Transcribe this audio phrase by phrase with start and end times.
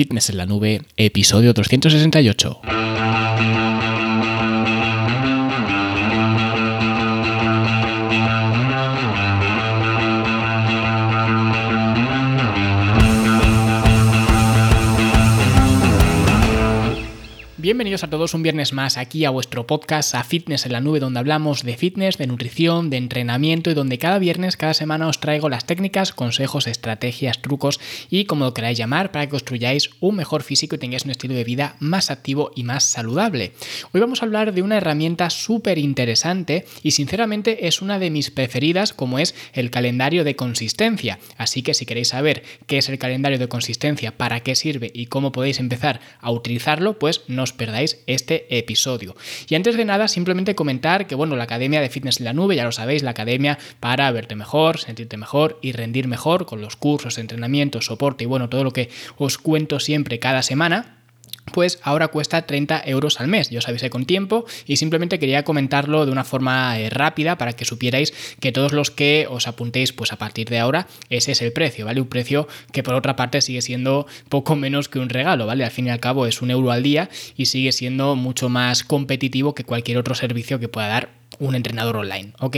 [0.00, 3.69] Fitness en la Nube, episodio 368.
[17.70, 20.98] Bienvenidos a todos un viernes más aquí a vuestro podcast a Fitness en la Nube
[20.98, 25.20] donde hablamos de fitness, de nutrición, de entrenamiento y donde cada viernes, cada semana os
[25.20, 27.78] traigo las técnicas, consejos, estrategias, trucos
[28.10, 31.34] y como lo queráis llamar para que construyáis un mejor físico y tengáis un estilo
[31.34, 33.52] de vida más activo y más saludable.
[33.92, 38.32] Hoy vamos a hablar de una herramienta súper interesante y sinceramente es una de mis
[38.32, 41.20] preferidas como es el calendario de consistencia.
[41.36, 45.06] Así que si queréis saber qué es el calendario de consistencia, para qué sirve y
[45.06, 49.14] cómo podéis empezar a utilizarlo, pues nos perdáis este episodio.
[49.46, 52.56] Y antes de nada, simplemente comentar que, bueno, la Academia de Fitness en la Nube,
[52.56, 56.76] ya lo sabéis, la academia para verte mejor, sentirte mejor y rendir mejor con los
[56.76, 58.88] cursos, entrenamientos, soporte y, bueno, todo lo que
[59.18, 60.99] os cuento siempre cada semana
[61.52, 63.50] pues ahora cuesta 30 euros al mes.
[63.50, 67.52] Yo os avisé con tiempo y simplemente quería comentarlo de una forma eh, rápida para
[67.52, 71.42] que supierais que todos los que os apuntéis, pues a partir de ahora, ese es
[71.42, 72.00] el precio, ¿vale?
[72.00, 75.64] Un precio que por otra parte sigue siendo poco menos que un regalo, ¿vale?
[75.64, 78.84] Al fin y al cabo es un euro al día y sigue siendo mucho más
[78.84, 82.56] competitivo que cualquier otro servicio que pueda dar un entrenador online, ¿ok?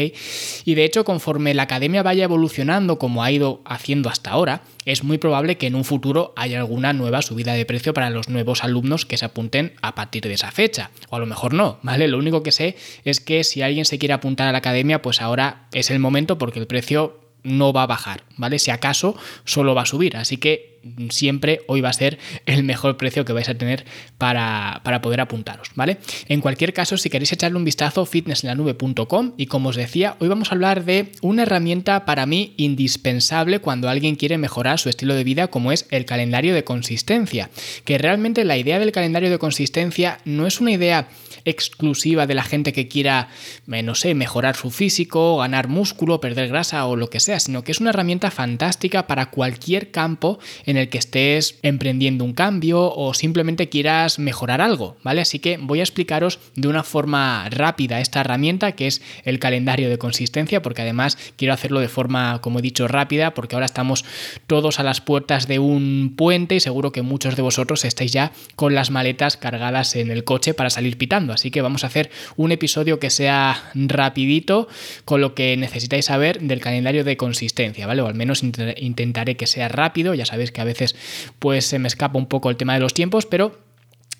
[0.64, 5.04] Y de hecho, conforme la academia vaya evolucionando como ha ido haciendo hasta ahora, es
[5.04, 8.64] muy probable que en un futuro haya alguna nueva subida de precio para los nuevos
[8.64, 10.90] alumnos que se apunten a partir de esa fecha.
[11.08, 12.08] O a lo mejor no, ¿vale?
[12.08, 15.22] Lo único que sé es que si alguien se quiere apuntar a la academia, pues
[15.22, 18.58] ahora es el momento porque el precio no va a bajar, ¿vale?
[18.58, 20.16] Si acaso solo va a subir.
[20.16, 20.72] Así que
[21.10, 23.84] siempre hoy va a ser el mejor precio que vais a tener
[24.18, 25.98] para, poder apuntaros, ¿vale?
[26.28, 30.50] En cualquier caso, si queréis echarle un vistazo, fitnesslanube.com y como os decía, hoy vamos
[30.50, 35.24] a hablar de una herramienta para mí indispensable cuando alguien quiere mejorar su estilo de
[35.24, 37.50] vida como es el calendario de consistencia,
[37.84, 41.08] que realmente la idea del calendario de consistencia no es una idea
[41.44, 43.28] exclusiva de la gente que quiera,
[43.70, 47.64] eh, no sé, mejorar su físico, ganar músculo, perder grasa o lo que sea, sino
[47.64, 52.92] que es una herramienta fantástica para cualquier campo en el que estés emprendiendo un cambio
[52.94, 55.20] o simplemente quieras mejorar algo, ¿vale?
[55.20, 59.88] Así que voy a explicaros de una forma rápida esta herramienta que es el calendario
[59.88, 64.04] de consistencia, porque además quiero hacerlo de forma, como he dicho, rápida, porque ahora estamos
[64.46, 68.32] todos a las puertas de un puente y seguro que muchos de vosotros estáis ya
[68.56, 71.31] con las maletas cargadas en el coche para salir pitando.
[71.32, 74.68] Así que vamos a hacer un episodio que sea rapidito
[75.04, 78.02] con lo que necesitáis saber del calendario de consistencia, ¿vale?
[78.02, 80.14] O al menos intentaré que sea rápido.
[80.14, 80.96] Ya sabéis que a veces
[81.38, 83.58] pues se me escapa un poco el tema de los tiempos, pero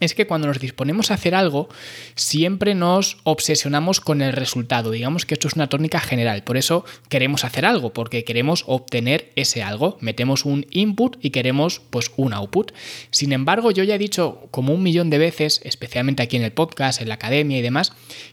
[0.00, 1.69] es que cuando nos disponemos a hacer algo,
[2.14, 4.91] siempre nos obsesionamos con el resultado.
[4.91, 6.42] Digamos que esto es una tónica general.
[6.42, 9.98] Por eso queremos hacer algo, porque queremos obtener ese algo.
[10.00, 12.72] Metemos un input y queremos pues un output.
[13.10, 16.52] Sin embargo, yo ya he dicho como un millón de veces, especialmente aquí en el
[16.52, 17.92] podcast, en la academia y demás,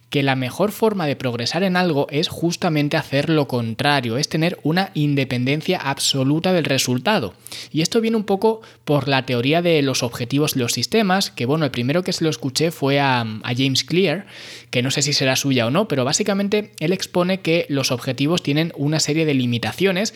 [0.09, 4.58] que la mejor forma de progresar en algo es justamente hacer lo contrario, es tener
[4.64, 7.34] una independencia absoluta del resultado.
[7.72, 11.46] Y esto viene un poco por la teoría de los objetivos y los sistemas, que
[11.46, 13.25] bueno, el primero que se lo escuché fue a,
[13.56, 14.25] James Clear,
[14.72, 18.42] que no sé si será suya o no, pero básicamente él expone que los objetivos
[18.42, 20.14] tienen una serie de limitaciones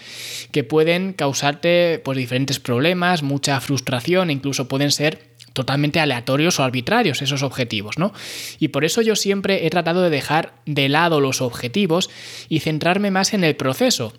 [0.51, 7.21] que pueden causarte pues, diferentes problemas, mucha frustración, incluso pueden ser totalmente aleatorios o arbitrarios
[7.21, 8.13] esos objetivos, ¿no?
[8.59, 12.09] Y por eso yo siempre he tratado de dejar de lado los objetivos
[12.49, 14.13] y centrarme más en el proceso.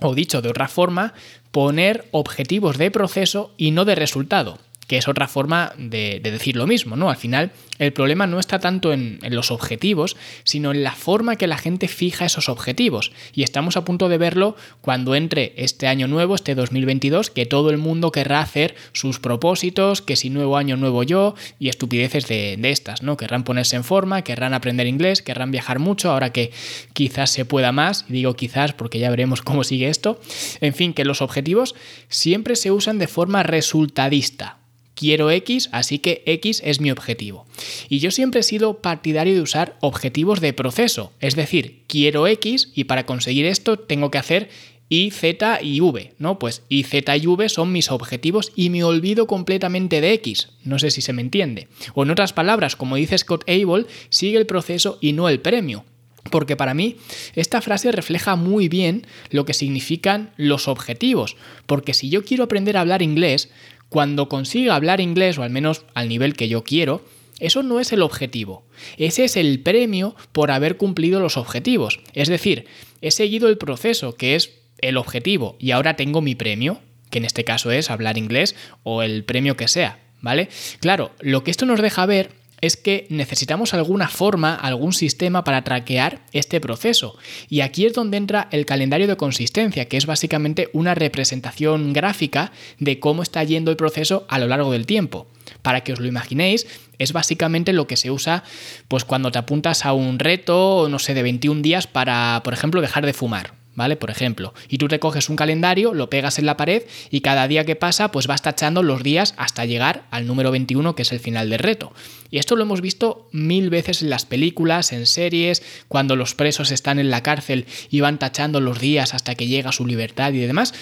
[0.00, 1.14] O dicho de otra forma,
[1.52, 6.66] poner objetivos de proceso y no de resultado que es otra forma de, decir lo
[6.66, 7.10] mismo, ¿no?
[7.10, 11.46] Al final, el problema no está tanto en, los objetivos, sino en la forma que
[11.46, 13.12] la gente fija esos objetivos.
[13.34, 17.70] Y estamos a punto de verlo cuando entre este año nuevo, este 2022, que todo
[17.70, 22.56] el mundo querrá hacer sus propósitos, que si nuevo año, nuevo yo, y estupideces de,
[22.58, 23.16] de estas, ¿no?
[23.16, 26.52] Querrán ponerse en forma, querrán aprender inglés, querrán viajar mucho, ahora que
[26.92, 30.20] quizás se pueda más, digo quizás porque ya veremos cómo sigue esto.
[30.60, 31.74] En fin, que los objetivos
[32.08, 34.58] siempre se usan de forma resultadista
[34.94, 37.46] quiero X, así que X es mi objetivo.
[37.88, 42.70] Y yo siempre he sido partidario de usar objetivos de proceso, es decir, quiero X
[42.74, 44.48] y para conseguir esto tengo que hacer
[44.88, 46.38] y, Z y V, ¿no?
[46.38, 50.50] Pues Y, Z y V son mis objetivos y me olvido completamente de X.
[50.62, 51.68] No sé si se me entiende.
[51.94, 55.84] O en otras palabras, como dice Scott Abel, sigue el proceso y no el premio.
[56.30, 56.96] Porque para mí
[57.34, 61.36] esta frase refleja muy bien lo que significan los objetivos.
[61.66, 63.50] Porque si yo quiero aprender a hablar inglés,
[63.94, 67.04] cuando consiga hablar inglés, o al menos al nivel que yo quiero,
[67.38, 68.64] eso no es el objetivo.
[68.98, 72.00] Ese es el premio por haber cumplido los objetivos.
[72.12, 72.66] Es decir,
[73.02, 74.50] he seguido el proceso, que es
[74.80, 76.80] el objetivo, y ahora tengo mi premio.
[77.08, 80.48] que en este caso es hablar inglés o el premio que sea, ¿vale?
[80.80, 82.32] Claro, lo que esto nos deja ver
[82.66, 87.16] es que necesitamos alguna forma, algún sistema para traquear este proceso.
[87.48, 92.52] Y aquí es donde entra el calendario de consistencia, que es básicamente una representación gráfica
[92.78, 95.26] de cómo está yendo el proceso a lo largo del tiempo.
[95.62, 96.66] Para que os lo imaginéis,
[96.98, 98.44] es básicamente lo que se usa
[98.88, 102.80] pues cuando te apuntas a un reto, no sé, de 21 días para, por ejemplo,
[102.80, 103.63] dejar de fumar.
[103.74, 103.96] ¿Vale?
[103.96, 107.48] Por ejemplo, y tú te coges un calendario, lo pegas en la pared y cada
[107.48, 111.12] día que pasa pues vas tachando los días hasta llegar al número 21 que es
[111.12, 111.92] el final del reto.
[112.30, 116.70] Y esto lo hemos visto mil veces en las películas, en series, cuando los presos
[116.70, 120.38] están en la cárcel y van tachando los días hasta que llega su libertad y
[120.38, 120.74] demás.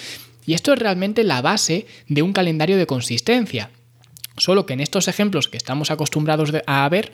[0.44, 3.71] Y esto es realmente la base de un calendario de consistencia.
[4.37, 7.12] Solo que en estos ejemplos que estamos acostumbrados a ver,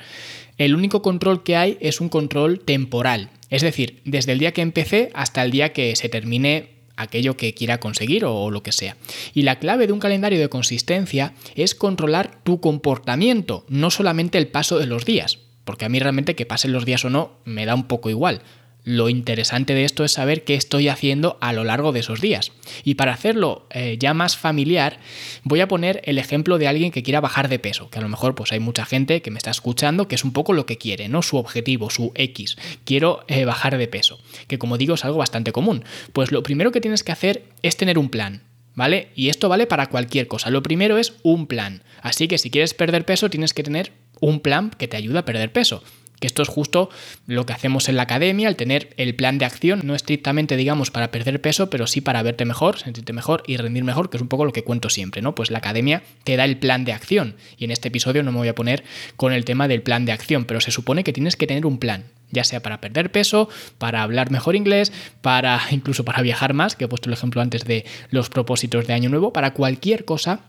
[0.56, 3.30] el único control que hay es un control temporal.
[3.50, 7.54] Es decir, desde el día que empecé hasta el día que se termine aquello que
[7.54, 8.96] quiera conseguir o lo que sea.
[9.32, 14.48] Y la clave de un calendario de consistencia es controlar tu comportamiento, no solamente el
[14.48, 15.38] paso de los días.
[15.64, 18.42] Porque a mí realmente que pasen los días o no me da un poco igual.
[18.88, 22.52] Lo interesante de esto es saber qué estoy haciendo a lo largo de esos días.
[22.84, 24.98] Y para hacerlo eh, ya más familiar,
[25.42, 28.08] voy a poner el ejemplo de alguien que quiera bajar de peso, que a lo
[28.08, 30.78] mejor pues hay mucha gente que me está escuchando que es un poco lo que
[30.78, 31.20] quiere, ¿no?
[31.20, 32.56] Su objetivo, su X.
[32.86, 35.84] Quiero eh, bajar de peso, que como digo es algo bastante común.
[36.14, 38.40] Pues lo primero que tienes que hacer es tener un plan.
[38.74, 39.08] ¿Vale?
[39.14, 40.50] Y esto vale para cualquier cosa.
[40.50, 41.82] Lo primero es un plan.
[42.00, 45.24] Así que si quieres perder peso, tienes que tener un plan que te ayude a
[45.24, 45.82] perder peso.
[46.20, 46.90] Que esto es justo
[47.26, 50.90] lo que hacemos en la academia, al tener el plan de acción, no estrictamente, digamos,
[50.90, 54.22] para perder peso, pero sí para verte mejor, sentirte mejor y rendir mejor, que es
[54.22, 55.34] un poco lo que cuento siempre, ¿no?
[55.34, 57.36] Pues la academia te da el plan de acción.
[57.56, 58.84] Y en este episodio no me voy a poner
[59.16, 61.78] con el tema del plan de acción, pero se supone que tienes que tener un
[61.78, 63.48] plan, ya sea para perder peso,
[63.78, 67.64] para hablar mejor inglés, para incluso para viajar más, que he puesto el ejemplo antes
[67.64, 70.40] de los propósitos de año nuevo, para cualquier cosa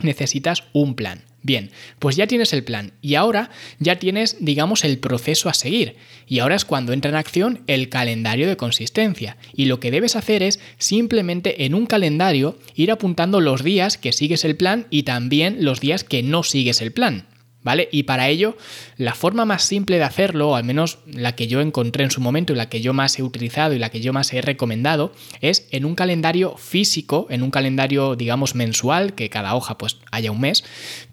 [0.00, 1.31] necesitas un plan.
[1.44, 3.50] Bien, pues ya tienes el plan y ahora
[3.80, 5.96] ya tienes, digamos, el proceso a seguir.
[6.28, 9.36] Y ahora es cuando entra en acción el calendario de consistencia.
[9.52, 14.12] Y lo que debes hacer es simplemente en un calendario ir apuntando los días que
[14.12, 17.26] sigues el plan y también los días que no sigues el plan.
[17.62, 17.88] ¿Vale?
[17.92, 18.56] Y para ello,
[18.96, 22.20] la forma más simple de hacerlo, o al menos la que yo encontré en su
[22.20, 25.12] momento y la que yo más he utilizado y la que yo más he recomendado,
[25.40, 30.30] es en un calendario físico, en un calendario, digamos, mensual, que cada hoja pues haya
[30.30, 30.64] un mes,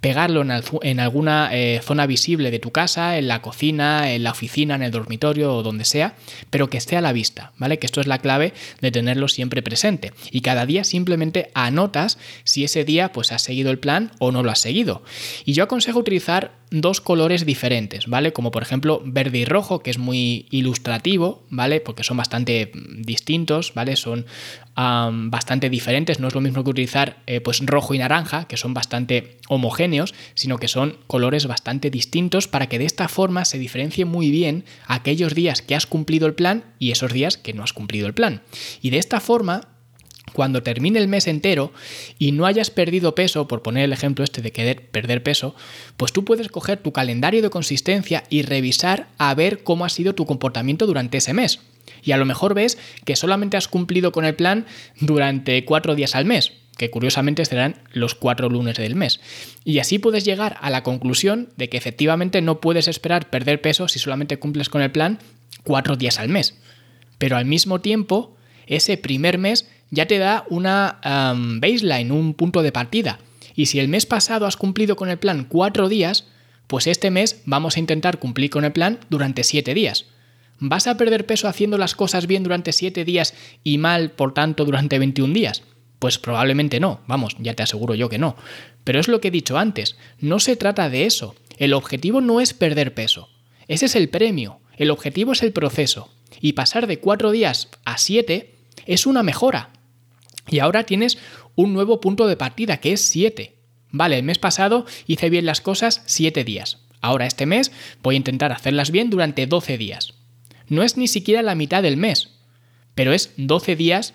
[0.02, 4.76] pegarlo en, alguna eh, zona visible de tu casa, en la cocina, en la oficina,
[4.76, 6.16] en el dormitorio o donde sea,
[6.50, 7.80] pero que esté a la vista, ¿vale?
[7.80, 10.14] Que esto es la clave de tenerlo siempre presente.
[10.32, 14.44] Y cada día simplemente anotas si ese día pues has seguido el plan o no
[14.44, 15.04] lo has seguido.
[15.46, 16.39] Y yo aconsejo utilizar
[16.72, 18.32] dos colores diferentes, ¿vale?
[18.32, 21.82] Como por ejemplo verde y rojo, que es muy ilustrativo, ¿vale?
[21.82, 23.96] Porque son bastante mm, distintos, ¿vale?
[23.96, 24.26] Son
[24.76, 28.74] bastante diferentes, no es lo mismo que utilizar eh, pues rojo y naranja, que son
[28.74, 34.06] bastante homogéneos, sino que son colores bastante distintos para que de esta forma se diferencie
[34.06, 37.74] muy bien aquellos días que has cumplido el plan y esos días que no has
[37.74, 38.42] cumplido el plan.
[38.82, 39.68] Y de esta forma
[40.34, 41.72] cuando termine el mes entero
[42.18, 45.56] y no hayas perdido peso, por poner el ejemplo este de querer perder peso,
[45.98, 50.16] pues tú puedes coger tu calendario de consistencia y revisar a ver cómo ha sido
[50.16, 51.60] tu comportamiento durante ese mes.
[52.04, 54.66] Y a lo mejor ves que solamente has cumplido con el plan
[55.00, 59.20] durante cuatro días al mes, que curiosamente serán los cuatro lunes del mes.
[59.66, 63.88] Y así puedes llegar a la conclusión de que efectivamente no puedes esperar perder peso
[63.88, 65.20] si solamente cumples con el plan
[65.64, 66.56] cuatro días al mes.
[67.18, 71.00] Pero al mismo tiempo, ese primer mes ya te da una
[71.60, 73.20] baseline, un punto de partida.
[73.56, 76.28] Y si el mes pasado has cumplido con el plan cuatro días,
[76.68, 80.06] pues este mes vamos a intentar cumplir con el plan durante siete días.
[80.60, 84.66] ¿Vas a perder peso haciendo las cosas bien durante siete días y mal, por tanto,
[84.66, 85.64] durante 21 días?
[86.00, 88.36] Pues probablemente no, vamos, ya te aseguro yo que no.
[88.84, 91.36] Pero es lo que he dicho antes, no se trata de eso.
[91.58, 93.30] El objetivo no es perder peso.
[93.68, 94.60] Ese es el premio.
[94.78, 96.10] El objetivo es el proceso.
[96.40, 98.56] Y pasar de cuatro días a siete
[98.86, 99.72] es una mejora.
[100.50, 101.18] Y ahora tienes
[101.56, 103.56] un nuevo punto de partida que es 7.
[103.92, 106.80] Vale, el mes pasado hice bien las cosas 7 días.
[107.02, 107.72] Ahora este mes
[108.04, 110.14] voy a intentar hacerlas bien durante 12 días.
[110.68, 112.30] No es ni siquiera la mitad del mes,
[112.94, 114.14] pero es 12 días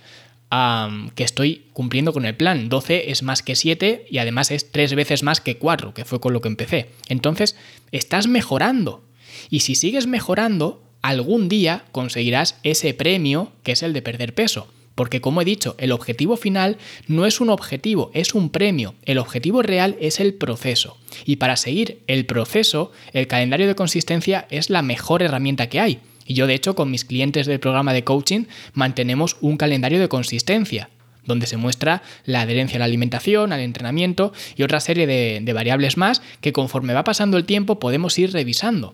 [1.17, 2.69] que estoy cumpliendo con el plan.
[2.69, 6.21] 12 es más que 7 y además es 3 veces más que 4, que fue
[6.21, 6.91] con lo que empecé.
[7.09, 7.57] Entonces,
[7.91, 9.03] estás mejorando.
[9.51, 14.69] Y si sigues mejorando, algún día conseguirás ese premio que es el de perder peso.
[14.95, 18.95] Porque como he dicho, el objetivo final no es un objetivo, es un premio.
[19.05, 20.97] El objetivo real es el proceso.
[21.25, 26.01] Y para seguir el proceso, el calendario de consistencia es la mejor herramienta que hay.
[26.27, 30.09] Y yo de hecho con mis clientes del programa de coaching mantenemos un calendario de
[30.09, 30.91] consistencia.
[31.27, 35.97] donde se muestra la adherencia a la alimentación, al entrenamiento y otra serie de, variables
[35.97, 38.93] más que conforme va pasando el tiempo podemos ir revisando.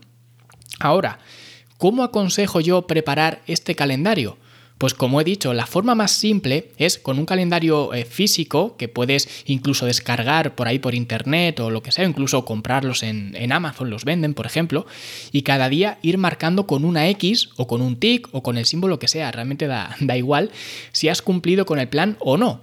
[0.78, 1.18] Ahora,
[1.76, 4.38] ¿cómo aconsejo yo preparar este calendario?
[4.80, 8.88] Pues como he dicho, la forma más simple es con un calendario eh, físico que
[8.88, 13.90] puedes incluso descargar por ahí por internet o lo que sea, incluso comprarlos en, Amazon,
[13.90, 14.86] los venden, por ejemplo,
[15.32, 18.64] y cada día ir marcando con una X o con un tic o con el
[18.64, 20.50] símbolo que sea, realmente da, da igual
[20.92, 22.62] si has cumplido con el plan o no.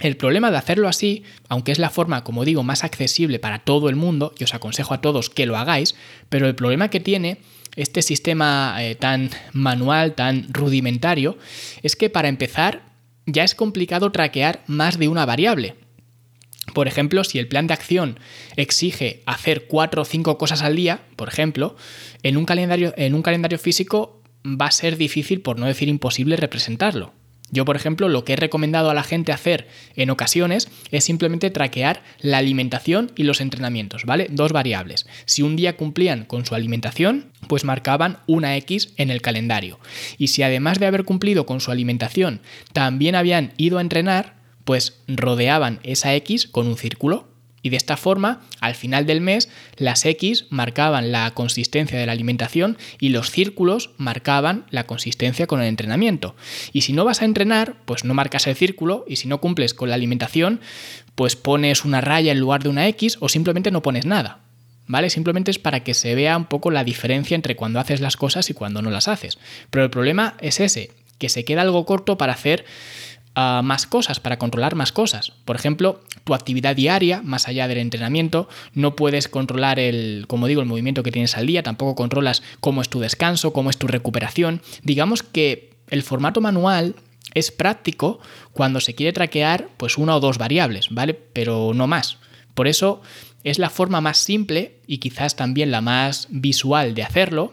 [0.00, 3.88] El problema de hacerlo así, aunque es la forma, como digo, más accesible para todo
[3.88, 5.94] el mundo, y os aconsejo a todos que lo hagáis,
[6.30, 7.38] pero el problema que tiene
[7.78, 11.38] este sistema eh, tan manual, tan rudimentario,
[11.82, 12.82] es que para empezar
[13.24, 15.76] ya es complicado traquear más de una variable.
[16.74, 18.18] Por ejemplo, si el plan de acción
[18.56, 21.76] exige hacer cuatro o cinco cosas al día, por ejemplo,
[22.22, 26.36] en un calendario, en un calendario físico va a ser difícil, por no decir imposible,
[26.36, 27.14] representarlo.
[27.50, 31.50] Yo, por ejemplo, lo que he recomendado a la gente hacer en ocasiones es simplemente
[31.50, 34.28] traquear la alimentación y los entrenamientos, ¿vale?
[34.30, 35.06] Dos variables.
[35.24, 39.78] Si un día cumplían con su alimentación, pues marcaban una X en el calendario.
[40.18, 42.40] Y si además de haber cumplido con su alimentación,
[42.72, 47.96] también habían ido a entrenar, pues rodeaban esa X con un círculo y de esta
[47.96, 53.30] forma, al final del mes, las X marcaban la consistencia de la alimentación y los
[53.30, 56.36] círculos marcaban la consistencia con el entrenamiento.
[56.72, 59.74] Y si no vas a entrenar, pues no marcas el círculo y si no cumples
[59.74, 60.60] con la alimentación,
[61.14, 64.40] pues pones una raya en lugar de una X o simplemente no pones nada.
[64.86, 65.10] ¿Vale?
[65.10, 68.48] Simplemente es para que se vea un poco la diferencia entre cuando haces las cosas
[68.48, 69.38] y cuando no las haces.
[69.68, 72.64] Pero el problema es ese, que se queda algo corto para hacer
[73.62, 75.32] más cosas, para controlar más cosas.
[75.44, 80.60] Por ejemplo, tu actividad diaria, más allá del entrenamiento, no puedes controlar el, como digo,
[80.60, 83.86] el movimiento que tienes al día, tampoco controlas cómo es tu descanso, cómo es tu
[83.86, 84.60] recuperación.
[84.82, 86.94] Digamos que el formato manual
[87.34, 88.20] es práctico
[88.52, 91.14] cuando se quiere traquear pues una o dos variables, ¿vale?
[91.14, 92.18] Pero no más.
[92.54, 93.00] Por eso
[93.44, 97.52] es la forma más simple y quizás también la más visual de hacerlo,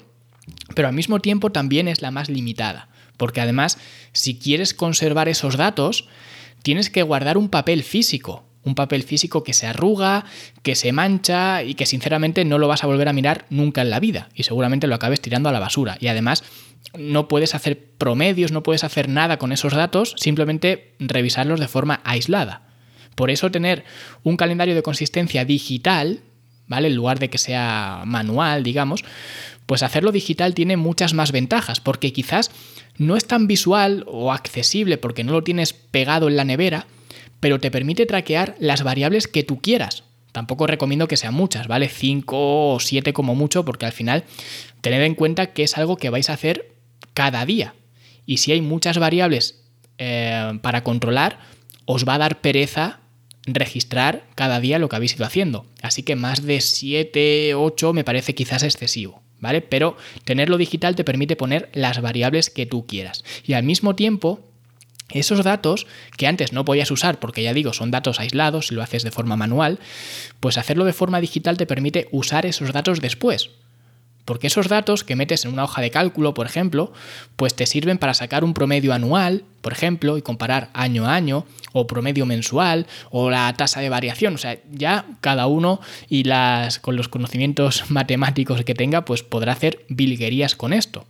[0.73, 2.89] pero al mismo tiempo también es la más limitada.
[3.17, 3.77] Porque además,
[4.13, 6.07] si quieres conservar esos datos,
[6.63, 8.43] tienes que guardar un papel físico.
[8.63, 10.25] Un papel físico que se arruga,
[10.63, 13.91] que se mancha y que sinceramente no lo vas a volver a mirar nunca en
[13.91, 14.29] la vida.
[14.33, 15.97] Y seguramente lo acabes tirando a la basura.
[15.99, 16.43] Y además,
[16.97, 22.01] no puedes hacer promedios, no puedes hacer nada con esos datos, simplemente revisarlos de forma
[22.03, 22.63] aislada.
[23.15, 23.83] Por eso tener
[24.23, 26.21] un calendario de consistencia digital,
[26.67, 26.87] ¿vale?
[26.87, 29.03] En lugar de que sea manual, digamos,
[29.65, 32.51] pues hacerlo digital tiene muchas más ventajas, porque quizás
[32.97, 36.87] no es tan visual o accesible porque no lo tienes pegado en la nevera,
[37.39, 40.03] pero te permite traquear las variables que tú quieras.
[40.31, 41.87] Tampoco recomiendo que sean muchas, ¿vale?
[41.87, 44.25] 5 o 7 como mucho, porque al final
[44.81, 46.75] tened en cuenta que es algo que vais a hacer
[47.13, 47.73] cada día.
[48.25, 49.63] Y si hay muchas variables
[49.97, 51.39] eh, para controlar,
[51.85, 52.99] os va a dar pereza
[53.45, 55.65] registrar cada día lo que habéis ido haciendo.
[55.81, 59.24] Así que más de 7, 8 me parece quizás excesivo.
[59.39, 59.61] ¿Vale?
[59.61, 63.23] Pero tenerlo digital te permite poner las variables que tú quieras.
[63.45, 64.39] Y al mismo tiempo,
[65.09, 65.87] esos datos
[66.17, 69.11] que antes no podías usar porque ya digo son datos aislados si lo haces de
[69.11, 69.79] forma manual,
[70.39, 73.51] pues hacerlo de forma digital te permite usar esos datos después.
[74.25, 76.91] Porque esos datos que metes en una hoja de cálculo, por ejemplo,
[77.35, 81.45] pues te sirven para sacar un promedio anual, por ejemplo, y comparar año a año,
[81.73, 84.33] o promedio mensual, o la tasa de variación.
[84.33, 85.79] O sea, ya cada uno
[86.09, 91.05] y las con los conocimientos matemáticos que tenga, pues podrá hacer bilguerías con esto.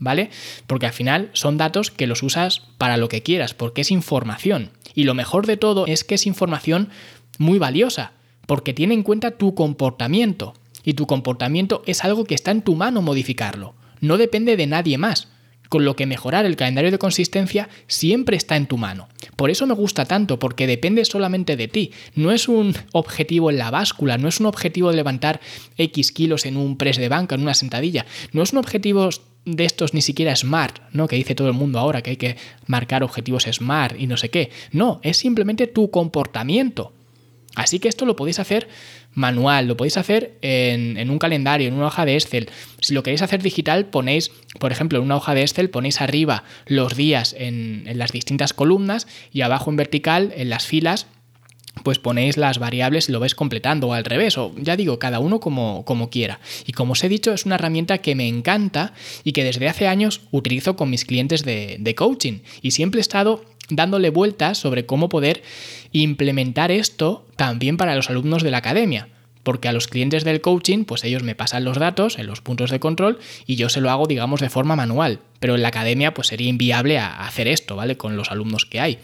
[0.00, 0.30] ¿Vale?
[0.68, 4.70] Porque al final son datos que los usas para lo que quieras, porque es información.
[4.94, 6.90] Y lo mejor de todo es que es información
[7.38, 8.12] muy valiosa,
[8.46, 10.54] porque tiene en cuenta tu comportamiento
[10.88, 13.74] y tu comportamiento es algo que está en tu mano modificarlo.
[14.00, 15.28] No depende de nadie más.
[15.68, 19.06] Con lo que mejorar el calendario de consistencia siempre está en tu mano.
[19.36, 21.92] Por eso me gusta tanto, porque depende solamente de ti.
[22.14, 25.42] No es un objetivo en la báscula, no es un objetivo de levantar
[25.76, 28.06] X kilos en un press de banca, en una sentadilla.
[28.32, 29.10] No es un objetivo
[29.44, 31.06] de estos ni siquiera smart, ¿no?
[31.06, 34.30] Que dice todo el mundo ahora que hay que marcar objetivos smart y no sé
[34.30, 34.48] qué.
[34.72, 36.94] No, es simplemente tu comportamiento.
[37.58, 38.68] Así que esto lo podéis hacer
[39.18, 42.48] manual, lo podéis hacer en, un calendario, en una hoja de Excel.
[42.80, 46.44] Si lo queréis hacer digital, ponéis, por ejemplo, en una hoja de Excel, ponéis arriba
[46.66, 51.08] los días en, las distintas columnas y abajo en vertical, en las filas,
[51.82, 55.20] pues ponéis las variables y lo vais completando o al revés, o ya digo, cada
[55.20, 56.40] uno como, como, quiera.
[56.66, 58.94] Y como os he dicho, es una herramienta que me encanta
[59.24, 62.40] y que desde hace años utilizo con mis clientes de, de coaching.
[62.62, 65.42] Y siempre he estado dándole vueltas sobre cómo poder
[65.92, 69.08] implementar esto también para los alumnos de la academia.
[69.44, 72.70] porque a los clientes del coaching, pues ellos me pasan los datos en los puntos
[72.70, 75.20] de control y yo se lo hago, digamos, de forma manual.
[75.40, 77.96] Pero en la academia, pues sería inviable hacer esto, ¿vale?
[77.96, 78.98] Con los alumnos que hay.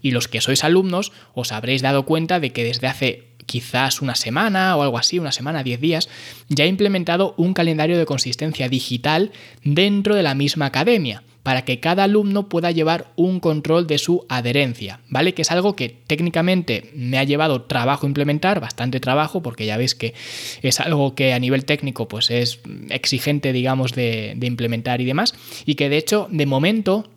[0.00, 4.14] Y los que sois alumnos, os habréis dado cuenta de que desde hace quizás una
[4.14, 6.08] semana o algo así, una semana, 10 días,
[6.48, 9.32] ya he implementado un calendario de consistencia digital
[9.64, 14.26] dentro de la misma academia para que cada alumno pueda llevar un control de su
[14.28, 15.32] adherencia, ¿vale?
[15.34, 19.94] Que es algo que técnicamente me ha llevado trabajo implementar, bastante trabajo, porque ya veis
[19.94, 20.14] que
[20.62, 25.34] es algo que a nivel técnico pues es exigente, digamos, de, de implementar y demás,
[25.64, 27.08] y que de hecho, de momento,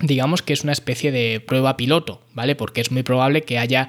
[0.00, 2.54] digamos que es una especie de prueba piloto, ¿vale?
[2.54, 3.88] Porque es muy probable que haya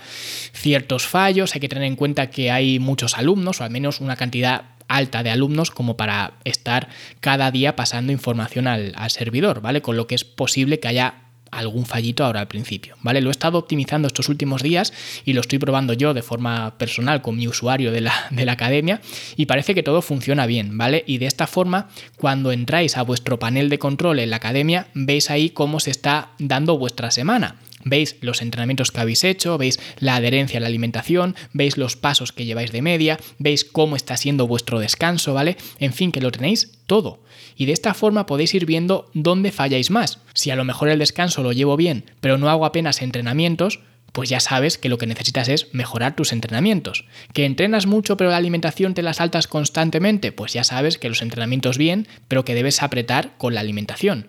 [0.53, 4.15] ciertos fallos, hay que tener en cuenta que hay muchos alumnos, o al menos una
[4.15, 6.89] cantidad alta de alumnos como para estar
[7.21, 9.81] cada día pasando información al, servidor, ¿vale?
[9.81, 11.13] Con lo que es posible que haya
[11.51, 13.21] algún fallito ahora al principio, ¿vale?
[13.21, 14.93] Lo he estado optimizando estos últimos días
[15.25, 18.51] y lo estoy probando yo de forma personal con mi usuario de la, de la
[18.51, 19.01] academia
[19.35, 21.03] y parece que todo funciona bien, ¿vale?
[21.07, 25.31] Y de esta forma, cuando entráis a vuestro panel de control en la academia, veis
[25.31, 27.55] ahí cómo se está dando vuestra semana.
[27.83, 32.31] Veis los entrenamientos que habéis hecho, veis la adherencia a la alimentación, veis los pasos
[32.31, 35.57] que lleváis de media, veis cómo está siendo vuestro descanso, ¿vale?
[35.79, 37.23] En fin, que lo tenéis todo.
[37.55, 40.19] Y de esta forma podéis ir viendo dónde falláis más.
[40.33, 43.79] Si a lo mejor el descanso lo llevo bien, pero no hago apenas entrenamientos,
[44.11, 47.05] pues ya sabes que lo que necesitas es mejorar tus entrenamientos.
[47.33, 50.31] ¿Que entrenas mucho pero la alimentación te la saltas constantemente?
[50.31, 54.27] Pues ya sabes que los entrenamientos bien, pero que debes apretar con la alimentación.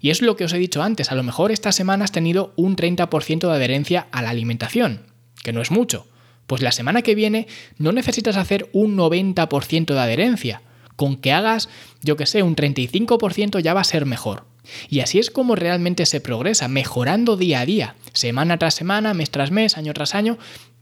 [0.00, 2.52] Y es lo que os he dicho antes, a lo mejor esta semana has tenido
[2.56, 5.02] un 30% de adherencia a la alimentación,
[5.42, 6.06] que no es mucho.
[6.46, 7.46] Pues la semana que viene
[7.78, 10.62] no necesitas hacer un 90% de adherencia.
[10.96, 11.68] Con que hagas,
[12.02, 14.44] yo que sé, un 35% ya va a ser mejor.
[14.88, 19.30] Y así es como realmente se progresa, mejorando día a día, semana tras semana, mes
[19.30, 20.38] tras mes, año tras año,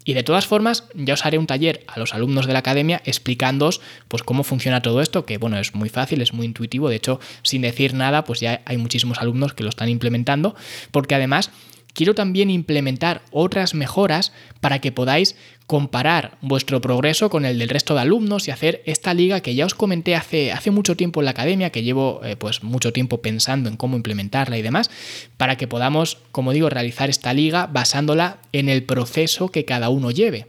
[0.08, 3.02] y de todas formas, ya os haré un taller a los alumnos de la academia
[3.04, 6.96] explicándoos pues cómo funciona todo esto, que bueno, es muy fácil, es muy intuitivo, de
[6.96, 10.56] hecho, sin decir nada, pues ya hay muchísimos alumnos que lo están implementando,
[10.92, 11.50] porque además
[11.92, 15.36] quiero también implementar otras mejoras para que podáis
[15.68, 19.66] comparar vuestro progreso con el del resto de alumnos y hacer esta liga que ya
[19.66, 23.20] os comenté hace, hace mucho tiempo en la academia, que llevo eh, pues mucho tiempo
[23.20, 24.90] pensando en cómo implementarla y demás,
[25.36, 30.10] para que podamos, como digo, realizar esta liga basándola en el proceso que cada uno
[30.10, 30.46] lleve.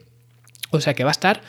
[0.72, 1.42] O sea que va a estar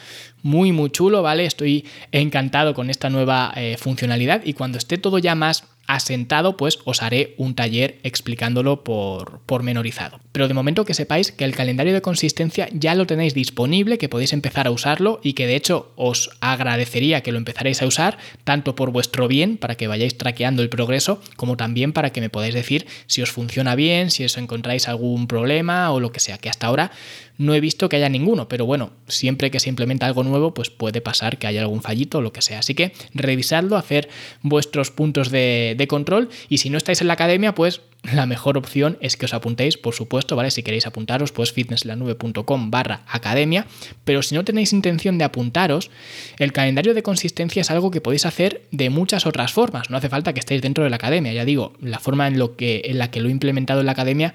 [0.43, 1.47] muy muy chulo, ¿vale?
[1.47, 5.63] Estoy encantado con esta nueva eh, funcionalidad y cuando esté todo ya más
[5.95, 10.21] asentado, pues os haré un taller explicándolo por pormenorizado.
[10.33, 14.09] Pero de momento que sepáis que el calendario de consistencia ya lo tenéis disponible, que
[14.09, 18.19] podéis empezar a usarlo y que de hecho os agradecería que lo empezaréis a usar,
[18.45, 22.31] tanto por vuestro bien, para que vayáis traqueando el progreso, como también para que me
[22.31, 26.39] podáis decir si os funciona bien, si os encontráis algún problema o lo que sea,
[26.39, 26.93] que hasta ahora
[27.41, 30.69] no he visto que haya ninguno, pero bueno, siempre que se implementa algo nuevo, pues
[30.69, 32.59] puede pasar que haya algún fallito o lo que sea.
[32.59, 34.11] Así que revisadlo, hacer
[34.43, 36.29] vuestros puntos de, de control.
[36.49, 39.77] Y si no estáis en la academia, pues la mejor opción es que os apuntéis,
[39.77, 40.51] por supuesto, ¿vale?
[40.51, 43.67] Si queréis apuntaros, pues fitnesslanube.com barra academia,
[44.05, 45.91] pero si no tenéis intención de apuntaros,
[46.39, 50.09] el calendario de consistencia es algo que podéis hacer de muchas otras formas, no hace
[50.09, 53.21] falta que estéis dentro de la academia, ya digo, la forma en, en la que
[53.21, 54.35] lo he implementado en la academia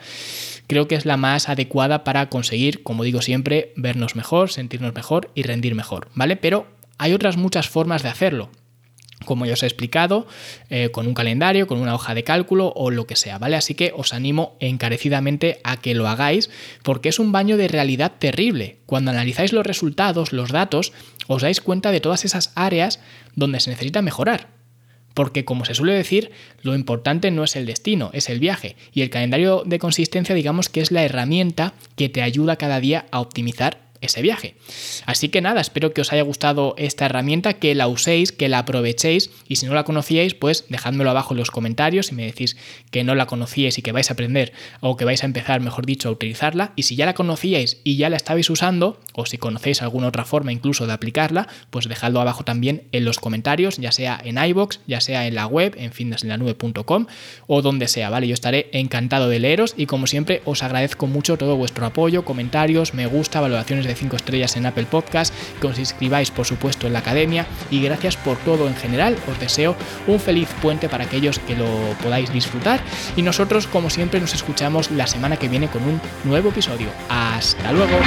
[0.68, 5.32] creo que es la más adecuada para conseguir, como digo siempre, vernos mejor, sentirnos mejor
[5.34, 6.36] y rendir mejor, ¿vale?
[6.36, 8.50] Pero hay otras muchas formas de hacerlo
[9.26, 10.28] como ya os he explicado,
[10.70, 13.56] eh, con un calendario, con una hoja de cálculo o lo que sea, ¿vale?
[13.56, 16.50] Así que os animo encarecidamente a que lo hagáis
[16.84, 18.78] porque es un baño de realidad terrible.
[18.86, 20.94] Cuando analizáis los resultados, los datos,
[21.28, 23.00] os dais cuenta de todas esas áreas
[23.36, 24.48] donde se necesita mejorar.
[25.14, 28.76] Porque como se suele decir, lo importante no es el destino, es el viaje.
[28.94, 33.06] Y el calendario de consistencia digamos que es la herramienta que te ayuda cada día
[33.12, 34.56] a optimizar ese viaje.
[35.06, 38.60] Así que nada, espero que os haya gustado esta herramienta, que la uséis, que la
[38.60, 42.58] aprovechéis y si no la conocíais, pues dejádmelo abajo en los comentarios y me decís
[42.92, 45.86] que no la conocíais y que vais a aprender o que vais a empezar, mejor
[45.86, 46.74] dicho, a utilizarla.
[46.76, 50.26] Y si ya la conocíais y ya la estabais usando, o si conocéis alguna otra
[50.26, 54.80] forma incluso de aplicarla, pues dejadlo abajo también en los comentarios, ya sea en iBox,
[54.88, 57.08] ya sea en la web, en fitnessenlanube.com
[57.48, 58.28] o donde sea, ¿vale?
[58.28, 62.94] Yo estaré encantado de leeros y como siempre os agradezco mucho todo vuestro apoyo, comentarios,
[62.94, 66.94] me gusta, valoraciones de 5 estrellas en Apple Podcast, que os inscribáis por supuesto en
[66.94, 69.18] la academia y gracias por todo en general.
[69.32, 69.76] Os deseo
[70.08, 71.66] un feliz puente para aquellos que lo
[72.04, 72.82] podáis disfrutar
[73.16, 76.90] y nosotros como siempre nos escuchamos la semana que viene con un nuevo episodio.
[77.10, 77.98] Hasta luego.